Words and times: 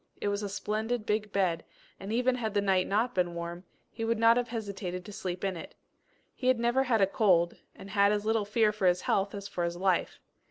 It 0.19 0.29
was 0.29 0.41
a 0.41 0.49
splendid 0.49 1.05
big 1.05 1.31
bed, 1.31 1.63
and 1.99 2.11
even 2.11 2.33
had 2.33 2.55
the 2.55 2.59
night 2.61 2.87
not 2.87 3.13
been 3.13 3.35
warm, 3.35 3.65
he 3.91 4.03
would 4.03 4.17
not 4.17 4.35
have 4.35 4.47
hesitated 4.47 5.05
to 5.05 5.11
sleep 5.11 5.43
in 5.43 5.55
it. 5.55 5.75
He 6.33 6.47
had 6.47 6.57
never 6.59 6.85
had 6.85 7.01
a 7.01 7.05
cold, 7.05 7.57
and 7.75 7.91
had 7.91 8.11
as 8.11 8.25
little 8.25 8.43
fear 8.43 8.71
for 8.71 8.87
his 8.87 9.01
health 9.01 9.35
as 9.35 9.47
for 9.47 9.63
his 9.63 9.77
life. 9.77 10.19